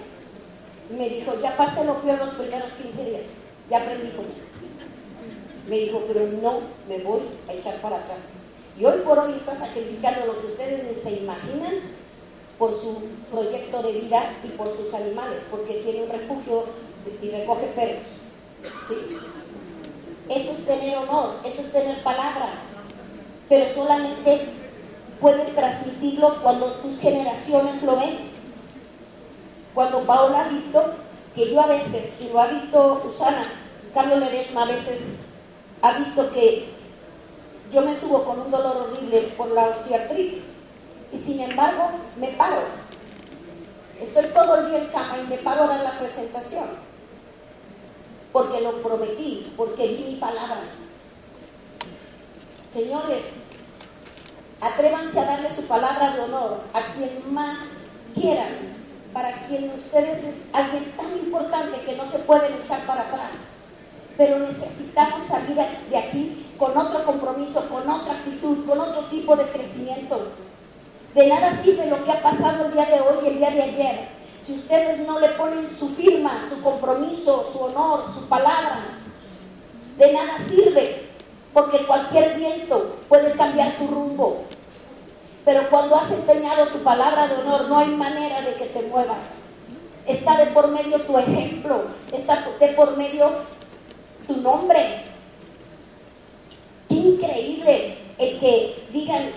Me 0.96 1.08
dijo, 1.08 1.32
ya 1.40 1.56
pasé 1.56 1.84
lo 1.84 1.96
peor 2.02 2.18
los 2.18 2.30
primeros 2.30 2.72
15 2.72 3.04
días, 3.10 3.22
ya 3.70 3.78
aprendí 3.78 4.10
cómo. 4.10 4.28
Me 5.68 5.78
dijo, 5.78 6.04
pero 6.06 6.26
no 6.26 6.60
me 6.88 6.98
voy 6.98 7.20
a 7.48 7.52
echar 7.52 7.74
para 7.76 7.96
atrás. 7.96 8.32
Y 8.78 8.84
hoy 8.84 9.00
por 9.00 9.18
hoy 9.18 9.32
está 9.34 9.54
sacrificando 9.54 10.26
lo 10.26 10.40
que 10.40 10.46
ustedes 10.46 11.02
se 11.02 11.12
imaginan 11.12 11.80
por 12.58 12.72
su 12.72 13.08
proyecto 13.30 13.82
de 13.82 13.92
vida 13.92 14.22
y 14.44 14.48
por 14.48 14.68
sus 14.68 14.92
animales, 14.94 15.42
porque 15.50 15.74
tiene 15.74 16.04
un 16.04 16.10
refugio 16.10 16.64
y 17.22 17.30
recoge 17.30 17.66
perros. 17.68 18.06
¿sí? 18.86 19.18
Eso 20.28 20.52
es 20.52 20.66
tener 20.66 20.96
honor, 20.98 21.36
eso 21.44 21.60
es 21.60 21.72
tener 21.72 22.02
palabra, 22.02 22.54
pero 23.48 23.68
solamente 23.72 24.48
puedes 25.20 25.54
transmitirlo 25.54 26.42
cuando 26.42 26.66
tus 26.74 26.98
generaciones 27.00 27.82
lo 27.82 27.96
ven. 27.96 28.31
Cuando 29.74 30.00
Paola 30.00 30.44
ha 30.44 30.48
visto, 30.48 30.84
que 31.34 31.50
yo 31.50 31.60
a 31.60 31.66
veces, 31.66 32.16
y 32.20 32.28
lo 32.28 32.40
ha 32.40 32.48
visto 32.48 33.02
Usana, 33.06 33.44
Carlos 33.94 34.18
Ledesma 34.18 34.62
a 34.62 34.66
veces 34.66 35.02
ha 35.80 35.98
visto 35.98 36.30
que 36.30 36.68
yo 37.70 37.80
me 37.82 37.98
subo 37.98 38.24
con 38.24 38.40
un 38.40 38.50
dolor 38.50 38.88
horrible 38.88 39.20
por 39.36 39.48
la 39.48 39.68
osteoartritis 39.68 40.44
y 41.12 41.18
sin 41.18 41.40
embargo 41.40 41.90
me 42.16 42.28
paro. 42.28 42.62
Estoy 44.00 44.26
todo 44.26 44.56
el 44.56 44.70
día 44.70 44.78
en 44.78 44.86
cama 44.88 45.16
y 45.24 45.28
me 45.28 45.38
paro 45.38 45.64
a 45.64 45.68
dar 45.68 45.80
la 45.82 45.98
presentación 45.98 46.92
porque 48.32 48.60
lo 48.60 48.82
prometí, 48.82 49.52
porque 49.56 49.88
di 49.88 50.04
mi 50.04 50.14
palabra. 50.16 50.62
Señores, 52.66 53.34
atrévanse 54.60 55.20
a 55.20 55.24
darle 55.24 55.54
su 55.54 55.64
palabra 55.64 56.10
de 56.10 56.20
honor 56.20 56.62
a 56.72 56.80
quien 56.94 57.22
más 57.32 57.58
quieran, 58.14 58.81
para 59.12 59.32
quien 59.46 59.70
ustedes 59.74 60.24
es 60.24 60.34
alguien 60.52 60.84
tan 60.96 61.12
importante 61.12 61.80
que 61.80 61.96
no 61.96 62.06
se 62.06 62.20
pueden 62.20 62.52
echar 62.54 62.80
para 62.86 63.02
atrás 63.02 63.52
pero 64.16 64.38
necesitamos 64.38 65.22
salir 65.26 65.56
de 65.56 65.96
aquí 65.96 66.46
con 66.58 66.76
otro 66.76 67.04
compromiso, 67.04 67.68
con 67.68 67.88
otra 67.88 68.14
actitud, 68.14 68.64
con 68.66 68.80
otro 68.80 69.02
tipo 69.06 69.34
de 69.36 69.44
crecimiento. 69.44 70.28
De 71.14 71.26
nada 71.26 71.50
sirve 71.50 71.86
lo 71.86 72.02
que 72.04 72.12
ha 72.12 72.22
pasado 72.22 72.66
el 72.66 72.72
día 72.72 72.84
de 72.86 73.00
hoy 73.00 73.24
y 73.24 73.28
el 73.28 73.38
día 73.38 73.50
de 73.50 73.62
ayer. 73.62 74.08
Si 74.40 74.54
ustedes 74.54 75.06
no 75.06 75.20
le 75.20 75.30
ponen 75.30 75.68
su 75.68 75.88
firma, 75.90 76.42
su 76.48 76.62
compromiso, 76.62 77.44
su 77.44 77.64
honor, 77.64 78.04
su 78.12 78.28
palabra, 78.28 78.80
de 79.98 80.12
nada 80.12 80.38
sirve, 80.48 81.08
porque 81.52 81.86
cualquier 81.86 82.36
viento 82.36 82.98
puede 83.08 83.32
cambiar 83.32 83.72
tu 83.72 83.86
rumbo. 83.86 84.44
Pero 85.44 85.68
cuando 85.70 85.96
has 85.96 86.10
empeñado 86.12 86.66
tu 86.68 86.78
palabra 86.78 87.26
de 87.26 87.34
honor, 87.34 87.68
no 87.68 87.78
hay 87.78 87.90
manera 87.90 88.40
de 88.42 88.54
que 88.54 88.66
te 88.66 88.82
muevas. 88.82 89.42
Está 90.06 90.36
de 90.36 90.46
por 90.46 90.68
medio 90.68 91.00
tu 91.02 91.16
ejemplo, 91.18 91.84
está 92.12 92.44
de 92.60 92.68
por 92.68 92.96
medio 92.96 93.30
tu 94.26 94.36
nombre. 94.36 94.78
Qué 96.88 96.94
increíble 96.94 97.98
el 98.18 98.38
que 98.38 98.86
digan, 98.92 99.30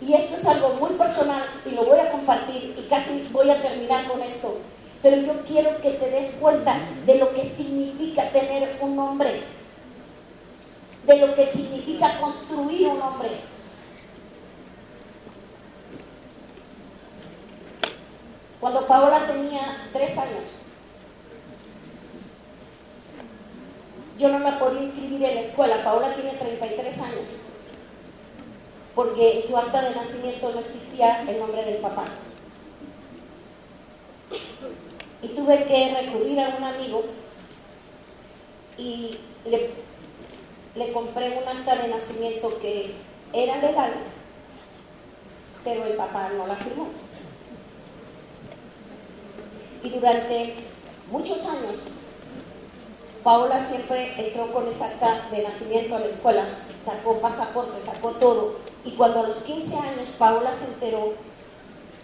y 0.00 0.12
esto 0.12 0.36
es 0.36 0.46
algo 0.46 0.70
muy 0.74 0.90
personal 0.90 1.42
y 1.64 1.70
lo 1.70 1.84
voy 1.84 1.98
a 1.98 2.10
compartir 2.10 2.74
y 2.76 2.88
casi 2.88 3.28
voy 3.32 3.50
a 3.50 3.60
terminar 3.60 4.06
con 4.06 4.20
esto, 4.22 4.58
pero 5.02 5.16
yo 5.16 5.44
quiero 5.44 5.80
que 5.80 5.90
te 5.90 6.10
des 6.10 6.32
cuenta 6.40 6.76
de 7.06 7.18
lo 7.18 7.32
que 7.32 7.44
significa 7.44 8.28
tener 8.28 8.76
un 8.80 8.96
nombre, 8.96 9.42
de 11.06 11.16
lo 11.18 11.32
que 11.34 11.46
significa 11.46 12.18
construir 12.18 12.88
un 12.88 13.00
hombre. 13.00 13.30
Cuando 18.64 18.86
Paola 18.86 19.26
tenía 19.26 19.90
tres 19.92 20.16
años, 20.16 20.44
yo 24.16 24.30
no 24.30 24.38
la 24.38 24.58
podía 24.58 24.80
inscribir 24.80 25.22
en 25.22 25.34
la 25.34 25.40
escuela. 25.42 25.84
Paola 25.84 26.08
tiene 26.14 26.30
33 26.30 26.98
años, 27.02 27.28
porque 28.94 29.40
en 29.40 29.46
su 29.46 29.54
acta 29.54 29.82
de 29.82 29.94
nacimiento 29.94 30.50
no 30.50 30.60
existía 30.60 31.28
el 31.28 31.40
nombre 31.40 31.62
del 31.62 31.76
papá. 31.76 32.06
Y 35.20 35.28
tuve 35.28 35.64
que 35.66 35.94
recurrir 36.00 36.40
a 36.40 36.56
un 36.56 36.64
amigo 36.64 37.04
y 38.78 39.18
le, 39.44 39.72
le 40.74 40.92
compré 40.94 41.36
un 41.36 41.46
acta 41.46 41.76
de 41.82 41.88
nacimiento 41.88 42.58
que 42.60 42.94
era 43.34 43.58
legal, 43.58 43.92
pero 45.62 45.84
el 45.84 45.96
papá 45.96 46.30
no 46.34 46.46
la 46.46 46.54
firmó. 46.54 47.03
Y 49.84 49.90
durante 49.90 50.54
muchos 51.10 51.46
años 51.46 51.88
Paola 53.22 53.62
siempre 53.62 54.12
entró 54.18 54.50
con 54.52 54.66
esa 54.66 54.86
acta 54.86 55.28
de 55.30 55.42
nacimiento 55.42 55.96
a 55.96 56.00
la 56.00 56.06
escuela, 56.06 56.44
sacó 56.82 57.20
pasaporte, 57.20 57.80
sacó 57.80 58.12
todo. 58.12 58.56
Y 58.84 58.92
cuando 58.92 59.20
a 59.20 59.26
los 59.26 59.36
15 59.36 59.76
años 59.76 60.08
Paola 60.18 60.50
se 60.52 60.72
enteró 60.72 61.12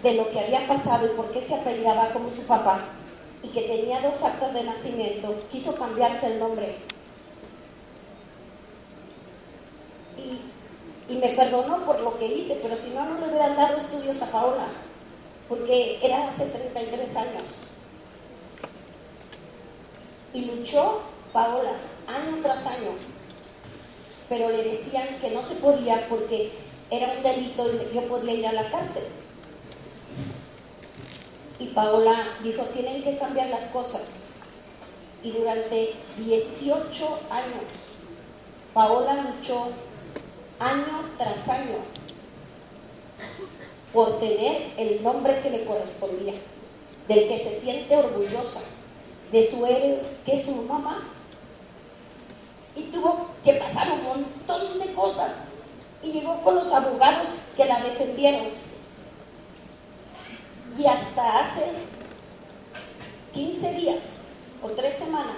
de 0.02 0.14
lo 0.14 0.30
que 0.30 0.40
había 0.40 0.66
pasado 0.66 1.06
y 1.06 1.16
por 1.16 1.30
qué 1.30 1.40
se 1.40 1.54
apellidaba 1.54 2.10
como 2.10 2.30
su 2.30 2.42
papá, 2.42 2.80
y 3.42 3.48
que 3.48 3.62
tenía 3.62 4.00
dos 4.00 4.22
actas 4.22 4.52
de 4.52 4.62
nacimiento, 4.64 5.34
quiso 5.50 5.74
cambiarse 5.74 6.26
el 6.26 6.38
nombre. 6.38 6.76
Y, 10.18 11.12
y 11.12 11.16
me 11.16 11.28
perdonó 11.28 11.84
por 11.84 12.00
lo 12.00 12.18
que 12.18 12.26
hice, 12.26 12.58
pero 12.62 12.76
si 12.76 12.90
no, 12.90 13.06
no 13.06 13.18
le 13.20 13.28
hubieran 13.28 13.56
dado 13.56 13.78
estudios 13.78 14.20
a 14.22 14.26
Paola, 14.26 14.66
porque 15.50 15.98
era 16.00 16.28
hace 16.28 16.46
33 16.46 17.16
años 17.16 17.42
y 20.32 20.44
luchó 20.44 21.02
Paola 21.32 21.72
año 22.06 22.40
tras 22.40 22.66
año, 22.68 22.92
pero 24.28 24.48
le 24.48 24.62
decían 24.62 25.08
que 25.20 25.32
no 25.32 25.42
se 25.42 25.56
podía 25.56 26.08
porque 26.08 26.52
era 26.88 27.12
un 27.16 27.22
delito 27.24 27.66
y 27.68 27.94
yo 27.94 28.02
podía 28.02 28.34
ir 28.34 28.46
a 28.46 28.52
la 28.52 28.70
cárcel. 28.70 29.02
Y 31.58 31.66
Paola 31.66 32.14
dijo, 32.44 32.62
tienen 32.66 33.02
que 33.02 33.18
cambiar 33.18 33.48
las 33.48 33.64
cosas. 33.64 34.26
Y 35.22 35.32
durante 35.32 35.94
18 36.16 37.20
años, 37.30 37.64
Paola 38.72 39.14
luchó 39.14 39.68
año 40.60 41.10
tras 41.18 41.48
año 41.48 41.76
por 43.92 44.20
tener 44.20 44.72
el 44.76 45.02
nombre 45.02 45.40
que 45.40 45.50
le 45.50 45.64
correspondía, 45.64 46.34
del 47.08 47.28
que 47.28 47.38
se 47.38 47.60
siente 47.60 47.96
orgullosa 47.96 48.60
de 49.32 49.50
su 49.50 49.64
héroe, 49.66 50.00
que 50.24 50.34
es 50.34 50.44
su 50.44 50.54
mamá. 50.54 51.02
Y 52.76 52.82
tuvo 52.84 53.26
que 53.42 53.54
pasar 53.54 53.90
un 53.92 54.04
montón 54.04 54.78
de 54.78 54.92
cosas. 54.92 55.46
Y 56.02 56.12
llegó 56.12 56.40
con 56.42 56.54
los 56.54 56.72
abogados 56.72 57.28
que 57.56 57.64
la 57.64 57.80
defendieron. 57.80 58.48
Y 60.78 60.86
hasta 60.86 61.40
hace 61.40 61.64
15 63.32 63.72
días 63.74 64.20
o 64.62 64.68
3 64.68 64.94
semanas 64.94 65.36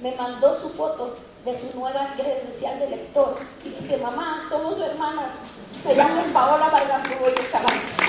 me 0.00 0.14
mandó 0.14 0.58
su 0.58 0.70
foto 0.70 1.16
de 1.44 1.60
su 1.60 1.78
nueva 1.78 2.14
credencial 2.16 2.78
de 2.78 2.90
lector 2.90 3.34
y 3.64 3.70
dice, 3.70 3.98
mamá, 3.98 4.40
somos 4.48 4.80
hermanas. 4.80 5.44
Me 5.84 5.94
llamo 5.94 6.22
Paola 6.32 6.68
Vargas 6.68 7.02
y 7.08 7.50
Chaval. 7.50 8.02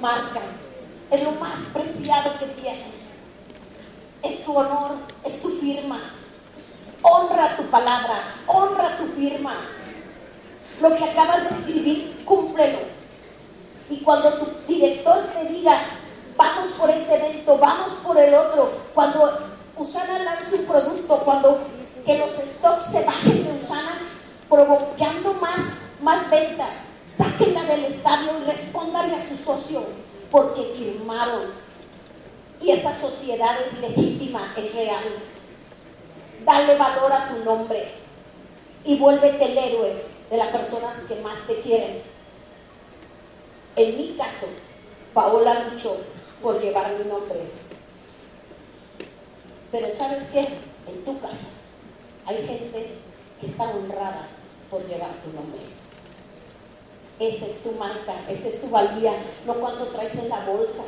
marca, 0.00 0.40
es 1.10 1.22
lo 1.22 1.32
más 1.32 1.58
preciado 1.72 2.38
que 2.38 2.46
tienes. 2.46 3.20
Es 4.22 4.44
tu 4.44 4.56
honor, 4.56 4.96
es 5.24 5.40
tu 5.40 5.50
firma. 5.60 6.19
Honra 7.02 7.56
tu 7.56 7.64
palabra, 7.64 8.22
honra 8.46 8.96
tu 8.96 9.06
firma. 9.14 9.54
Lo 10.80 10.94
que 10.96 11.04
acabas 11.04 11.48
de 11.48 11.56
escribir, 11.56 12.24
cúmplelo. 12.24 12.78
Y 13.88 13.98
cuando 13.98 14.32
tu 14.34 14.46
director 14.66 15.18
te 15.34 15.44
diga, 15.46 15.82
vamos 16.36 16.70
por 16.70 16.90
este 16.90 17.14
evento, 17.14 17.58
vamos 17.58 17.92
por 18.04 18.16
el 18.18 18.34
otro. 18.34 18.72
Cuando 18.94 19.38
Usana 19.76 20.18
lanza 20.20 20.56
un 20.56 20.64
producto, 20.64 21.18
cuando 21.24 21.58
que 22.04 22.18
los 22.18 22.30
stocks 22.30 22.92
se 22.92 23.04
bajen 23.04 23.44
de 23.44 23.62
Usana, 23.62 23.98
provocando 24.48 25.34
más, 25.34 25.58
más 26.00 26.30
ventas, 26.30 26.70
sáquenla 27.16 27.62
del 27.64 27.84
estadio 27.84 28.30
y 28.40 28.44
respóndanle 28.44 29.16
a 29.16 29.28
su 29.28 29.36
socio, 29.36 29.82
porque 30.30 30.72
firmaron. 30.76 31.50
Y 32.60 32.70
esa 32.70 32.98
sociedad 32.98 33.56
es 33.66 33.80
legítima, 33.80 34.52
es 34.56 34.74
real. 34.74 35.04
Dale 36.44 36.76
valor 36.76 37.12
a 37.12 37.28
tu 37.28 37.44
nombre 37.44 37.86
y 38.84 38.98
vuélvete 38.98 39.44
el 39.44 39.58
héroe 39.58 40.04
de 40.30 40.36
las 40.36 40.48
personas 40.48 40.94
que 41.08 41.16
más 41.16 41.46
te 41.46 41.60
quieren. 41.60 42.02
En 43.76 43.96
mi 43.96 44.16
caso, 44.16 44.46
Paola 45.12 45.68
luchó 45.70 45.96
por 46.42 46.60
llevar 46.60 46.92
mi 46.98 47.04
nombre. 47.04 47.40
Pero 49.70 49.94
¿sabes 49.94 50.28
qué? 50.32 50.40
En 50.40 51.04
tu 51.04 51.18
casa 51.20 51.50
hay 52.26 52.36
gente 52.46 52.90
que 53.40 53.46
está 53.46 53.64
honrada 53.64 54.28
por 54.70 54.86
llevar 54.86 55.10
tu 55.24 55.30
nombre. 55.32 55.60
Esa 57.18 57.46
es 57.46 57.62
tu 57.62 57.72
marca, 57.72 58.14
esa 58.28 58.48
es 58.48 58.60
tu 58.60 58.70
valía, 58.70 59.12
no 59.46 59.54
cuánto 59.54 59.86
traes 59.88 60.14
en 60.14 60.28
la 60.28 60.44
bolsa, 60.46 60.84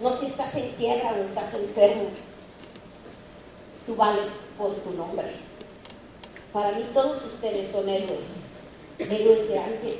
no 0.00 0.16
si 0.16 0.26
estás 0.26 0.54
en 0.54 0.72
tierra 0.76 1.12
o 1.12 1.22
estás 1.22 1.54
enfermo. 1.54 2.08
Tú 3.86 3.96
vales 3.96 4.30
por 4.56 4.74
tu 4.76 4.90
nombre. 4.92 5.26
Para 6.52 6.72
mí 6.72 6.84
todos 6.94 7.24
ustedes 7.24 7.70
son 7.70 7.88
héroes, 7.88 8.42
héroes 8.98 9.48
de 9.48 9.58
alguien. 9.58 9.96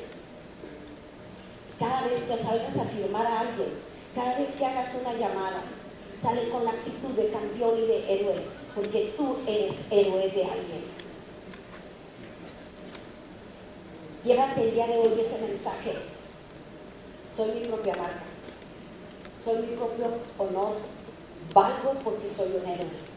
Cada 1.79 2.07
vez 2.07 2.21
que 2.21 2.43
salgas 2.43 2.79
a 2.79 2.85
firmar 2.85 3.27
a 3.27 3.41
alguien, 3.41 3.69
cada 4.15 4.39
vez 4.39 4.53
que 4.53 4.65
hagas 4.65 4.95
una 5.01 5.13
llamada, 5.15 5.63
sale 6.21 6.49
con 6.49 6.65
la 6.65 6.71
actitud 6.71 7.11
de 7.11 7.29
campeón 7.29 7.77
y 7.79 7.87
de 7.87 8.15
héroe, 8.15 8.37
porque 8.75 9.13
tú 9.17 9.37
eres 9.47 9.87
héroe 9.91 10.29
de 10.29 10.45
alguien. 10.45 10.85
Llévate 14.25 14.63
el 14.63 14.75
día 14.75 14.87
de 14.87 14.99
hoy 14.99 15.21
ese 15.21 15.47
mensaje. 15.47 15.93
Soy 17.31 17.51
mi 17.51 17.67
propia 17.67 17.97
marca. 17.97 18.23
Soy 19.43 19.59
mi 19.59 19.77
propio 19.77 20.07
honor. 20.39 20.77
Valgo 21.53 21.95
porque 22.03 22.27
soy 22.27 22.53
un 22.53 22.67
héroe. 22.67 23.14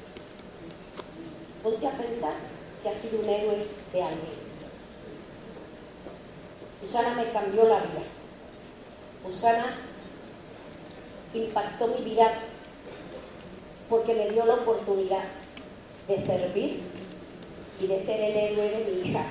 Ponte 1.67 1.85
a 1.85 1.91
pensar 1.91 2.31
que 2.81 2.87
has 2.87 2.95
sido 2.95 3.19
un 3.19 3.29
héroe 3.29 3.67
de 3.91 4.01
alguien. 4.01 4.37
Usana 6.81 7.13
me 7.13 7.29
cambió 7.29 7.67
la 7.67 7.79
vida. 7.79 8.03
Usana 9.27 9.75
impactó 11.33 11.87
mi 11.87 12.05
vida 12.05 12.31
porque 13.89 14.13
me 14.13 14.29
dio 14.29 14.45
la 14.45 14.53
oportunidad 14.53 15.25
de 16.07 16.25
servir 16.25 16.83
y 17.81 17.87
de 17.87 17.99
ser 17.99 18.21
el 18.21 18.37
héroe 18.37 18.69
de 18.69 18.85
mi 18.85 19.01
hija. 19.01 19.25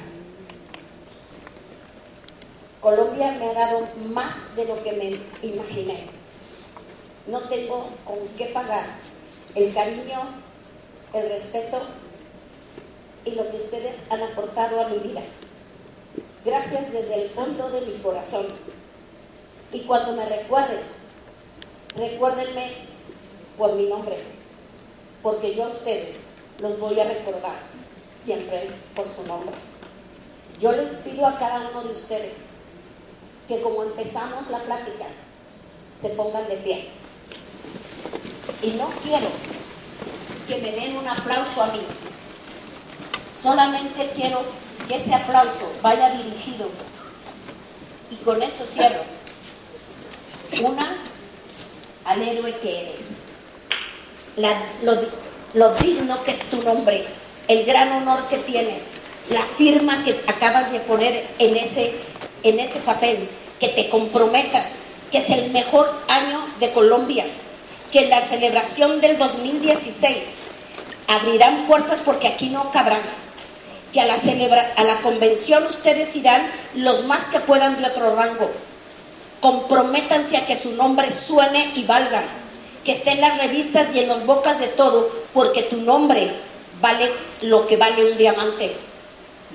Colombia 2.83 3.33
me 3.33 3.49
ha 3.49 3.55
dado 3.55 3.88
más 4.12 4.55
de 4.57 4.66
lo 4.66 4.83
que 4.83 4.92
me 4.92 5.49
imaginé. 5.49 6.05
No 7.29 7.40
tengo 7.49 7.88
con 8.05 8.18
qué 8.37 8.44
pagar 8.53 8.85
el 9.55 9.72
cariño, 9.72 10.20
el 11.14 11.31
respeto 11.31 11.81
y 13.26 13.32
lo 13.32 13.50
que 13.50 13.56
ustedes 13.56 14.04
han 14.08 14.22
aportado 14.22 14.80
a 14.80 14.88
mi 14.88 14.98
vida. 14.98 15.20
Gracias 16.44 16.92
desde 16.92 17.24
el 17.24 17.30
fondo 17.30 17.68
de 17.70 17.80
mi 17.80 17.92
corazón. 17.98 18.46
Y 19.72 19.80
cuando 19.80 20.12
me 20.12 20.24
recuerden, 20.24 20.78
recuérdenme 21.96 22.70
por 23.58 23.74
mi 23.74 23.86
nombre, 23.86 24.16
porque 25.22 25.54
yo 25.56 25.64
a 25.64 25.68
ustedes 25.68 26.20
los 26.60 26.78
voy 26.78 26.98
a 27.00 27.04
recordar 27.04 27.56
siempre 28.16 28.70
por 28.94 29.06
su 29.08 29.24
nombre. 29.26 29.56
Yo 30.60 30.72
les 30.72 30.90
pido 30.94 31.26
a 31.26 31.36
cada 31.36 31.68
uno 31.68 31.82
de 31.82 31.90
ustedes 31.90 32.50
que 33.48 33.60
como 33.60 33.82
empezamos 33.82 34.48
la 34.50 34.58
plática, 34.60 35.06
se 36.00 36.10
pongan 36.10 36.46
de 36.48 36.56
pie. 36.56 36.88
Y 38.62 38.70
no 38.72 38.88
quiero 39.02 39.28
que 40.46 40.58
me 40.58 40.72
den 40.72 40.96
un 40.96 41.08
aplauso 41.08 41.62
a 41.62 41.66
mí. 41.68 41.80
Solamente 43.42 44.11
quiero 44.14 44.44
que 44.88 44.96
ese 44.96 45.14
aplauso 45.14 45.72
vaya 45.83 46.11
dirigido. 46.11 46.68
Y 48.11 48.16
con 48.16 48.42
eso 48.42 48.64
cierro. 48.72 49.03
Una, 50.62 50.96
al 52.05 52.22
héroe 52.22 52.57
que 52.59 52.83
eres. 52.83 53.18
lo, 55.55 55.75
digno 55.75 56.22
que 56.25 56.31
es 56.31 56.51
tu 56.51 56.62
nombre. 56.62 57.07
El 57.49 57.64
gran 57.64 57.92
honor 57.92 58.29
que 58.29 58.38
tienes. 58.38 58.92
La 59.31 59.42
firma 59.42 60.05
que 60.05 60.20
acabas 60.29 60.70
de 60.70 60.81
poner 60.81 61.27
en 61.38 61.57
ese 61.57 61.94
en 62.49 62.61
ese 62.61 62.79
papel, 62.81 63.29
que 63.59 63.68
te 63.68 63.88
comprometas, 63.88 64.79
que 65.11 65.18
es 65.18 65.31
el 65.31 65.51
mejor 65.51 65.92
año 66.09 66.38
de 66.61 66.70
Colombia, 66.72 67.25
que 67.90 68.01
en 68.05 68.11
la 68.11 68.22
celebración 68.22 69.01
del 69.01 69.18
2016 69.18 70.16
abrirán 71.09 71.66
puertas 71.66 72.01
porque 72.05 72.29
aquí 72.29 72.51
no 72.51 72.70
cabrán, 72.70 73.01
que 73.92 74.01
a 74.01 74.07
la, 74.07 74.14
a 74.14 74.85
la 74.85 74.96
convención 75.03 75.66
ustedes 75.66 76.14
irán 76.16 76.51
los 76.75 77.05
más 77.05 77.25
que 77.25 77.40
puedan 77.40 77.81
de 77.81 77.88
otro 77.88 78.14
rango. 78.16 78.51
Comprométanse 79.40 80.37
a 80.37 80.46
que 80.46 80.57
su 80.57 80.72
nombre 80.72 81.11
suene 81.11 81.72
y 81.75 81.85
valga, 81.85 82.22
que 82.85 82.92
esté 82.92 83.12
en 83.12 83.20
las 83.20 83.38
revistas 83.38 83.94
y 83.94 84.01
en 84.01 84.09
las 84.09 84.25
bocas 84.27 84.59
de 84.59 84.68
todo, 84.68 85.11
porque 85.33 85.62
tu 85.62 85.79
nombre 85.79 86.31
vale 86.81 87.11
lo 87.42 87.66
que 87.66 87.77
vale 87.77 88.12
un 88.12 88.18
diamante, 88.18 88.75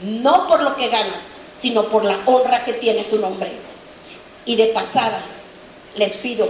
no 0.04 0.48
por 0.48 0.62
lo 0.62 0.76
que 0.76 0.90
ganas, 0.90 1.34
sino 1.56 1.86
por 1.86 2.04
la 2.04 2.18
honra 2.26 2.64
que 2.64 2.74
tiene 2.74 3.04
tu 3.04 3.18
nombre. 3.18 3.52
Y 4.46 4.56
de 4.56 4.68
pasada, 4.68 5.22
les 5.96 6.14
pido 6.14 6.48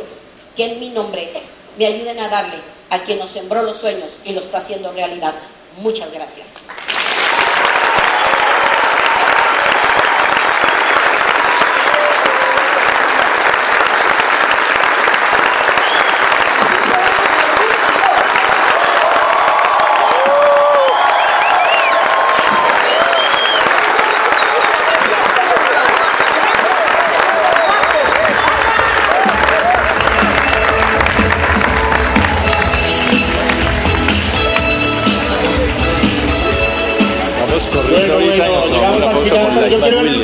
que 0.56 0.66
en 0.66 0.80
mi 0.80 0.90
nombre 0.90 1.32
me 1.78 1.86
ayuden 1.86 2.20
a 2.20 2.30
darle 2.30 2.58
a 2.90 3.00
quien 3.00 3.20
nos 3.20 3.32
sembró 3.32 3.64
los 3.64 3.78
sueños 3.78 4.20
y 4.24 4.34
lo 4.34 4.42
está 4.42 4.60
haciendo 4.60 4.92
realidad. 4.92 5.34
Muchas 5.78 6.14
gracias. 6.14 6.54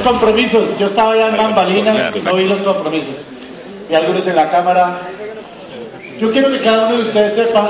Compromisos. 0.08 0.80
Yo 0.80 0.86
estaba 0.86 1.16
ya 1.16 1.28
en 1.28 1.38
bambalinas, 1.38 2.24
no 2.24 2.36
vi 2.36 2.46
los 2.46 2.62
compromisos. 2.62 3.32
Y 3.90 3.94
algunos 3.94 4.26
en 4.28 4.36
la 4.36 4.50
cámara. 4.50 5.02
Yo 6.20 6.32
quiero 6.32 6.50
que 6.50 6.60
cada 6.60 6.88
uno 6.88 6.98
de 6.98 7.04
ustedes 7.04 7.36
sepa 7.36 7.70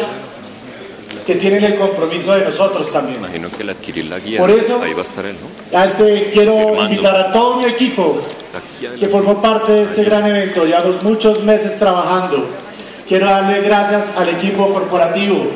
que 1.26 1.36
tienen 1.36 1.63
el 1.63 1.76
compromiso 1.76 2.34
de 2.34 2.45
nosotros 2.45 2.91
también. 2.91 3.17
Imagino 3.19 3.50
que 3.50 3.63
al 3.63 3.71
adquirir 3.71 4.06
la 4.06 4.19
guía, 4.19 4.39
Por 4.39 4.50
eso, 4.50 4.82
ahí 4.82 4.93
va 4.93 5.02
a 5.02 5.04
estar 5.04 5.26
él, 5.26 5.36
¿no? 5.36 5.78
A 5.78 5.86
este, 5.86 6.30
quiero 6.32 6.82
invitar 6.82 7.15
a 7.17 7.34
todo 7.34 7.58
mi 7.58 7.65
equipo 7.65 8.21
que 8.97 9.08
formó 9.08 9.41
parte 9.41 9.73
de 9.73 9.82
este 9.82 10.04
gran 10.06 10.26
evento. 10.26 10.65
Llevamos 10.65 11.04
muchos 11.04 11.43
meses 11.43 11.78
trabajando. 11.78 12.47
Quiero 13.08 13.26
darle 13.26 13.62
gracias 13.62 14.13
al 14.17 14.30
equipo 14.30 14.69
corporativo, 14.69 15.47